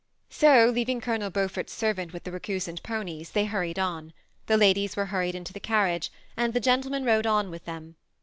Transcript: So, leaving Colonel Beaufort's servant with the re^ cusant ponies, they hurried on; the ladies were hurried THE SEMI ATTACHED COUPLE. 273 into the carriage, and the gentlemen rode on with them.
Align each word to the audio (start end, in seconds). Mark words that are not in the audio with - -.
So, 0.31 0.71
leaving 0.73 0.99
Colonel 0.99 1.29
Beaufort's 1.29 1.71
servant 1.71 2.11
with 2.11 2.23
the 2.23 2.31
re^ 2.31 2.41
cusant 2.41 2.81
ponies, 2.81 3.33
they 3.33 3.45
hurried 3.45 3.77
on; 3.77 4.13
the 4.47 4.57
ladies 4.57 4.95
were 4.95 5.05
hurried 5.05 5.35
THE 5.35 5.45
SEMI 5.45 5.59
ATTACHED 5.59 5.63
COUPLE. 5.63 6.09
273 6.09 6.09
into 6.09 6.09
the 6.09 6.09
carriage, 6.09 6.11
and 6.35 6.53
the 6.55 6.59
gentlemen 6.59 7.05
rode 7.05 7.27
on 7.27 7.51
with 7.51 7.65
them. 7.65 7.95